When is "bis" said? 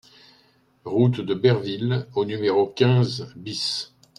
3.35-3.93